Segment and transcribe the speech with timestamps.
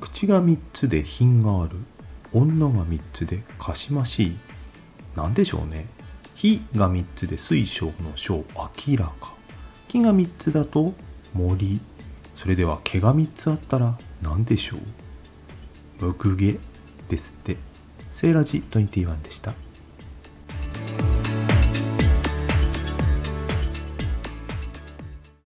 [0.00, 1.76] 口が3つで品がある。
[2.32, 4.36] 女が3つでかしましい。
[5.16, 5.86] 何でしょうね。
[6.34, 8.44] 火が3つで水晶の章
[8.86, 9.34] 明らか。
[9.88, 10.94] 木が3つだと
[11.34, 11.80] 森。
[12.36, 14.76] それでは毛が3つあったら何でしょ
[16.00, 16.04] う。
[16.06, 16.58] むくげ
[17.08, 17.56] ですって。
[18.10, 19.54] セーラジ21でした。